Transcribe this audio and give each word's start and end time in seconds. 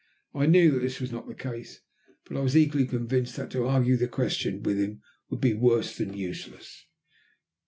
I 0.33 0.47
knew 0.47 0.71
that 0.71 0.79
this 0.79 0.99
was 0.99 1.11
not 1.11 1.27
the 1.27 1.35
case, 1.35 1.79
but 2.27 2.35
I 2.35 2.39
was 2.39 2.57
equally 2.57 2.87
convinced 2.87 3.35
that 3.35 3.51
to 3.51 3.67
argue 3.67 3.97
the 3.97 4.07
question 4.07 4.63
with 4.63 4.79
him 4.79 5.03
would 5.29 5.41
be 5.41 5.53
worse 5.53 5.95
than 5.95 6.15
useless. 6.15 6.87